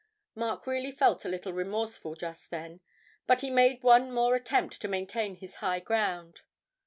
[0.33, 2.79] Mark really felt a little remorseful just then,
[3.27, 6.41] but he made one more attempt to maintain his high ground.